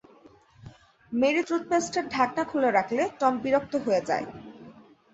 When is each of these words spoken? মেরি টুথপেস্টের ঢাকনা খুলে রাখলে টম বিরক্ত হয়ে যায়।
মেরি 1.11 1.41
টুথপেস্টের 1.43 2.05
ঢাকনা 2.09 2.43
খুলে 2.49 2.69
রাখলে 2.71 3.03
টম 3.19 3.33
বিরক্ত 3.43 3.73
হয়ে 3.85 4.01
যায়। 4.09 4.25